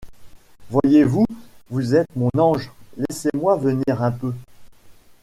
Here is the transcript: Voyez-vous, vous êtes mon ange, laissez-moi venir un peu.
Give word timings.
Voyez-vous, 0.71 1.27
vous 1.69 1.93
êtes 1.93 2.09
mon 2.15 2.31
ange, 2.35 2.71
laissez-moi 2.97 3.55
venir 3.57 4.01
un 4.01 4.09
peu. 4.11 4.33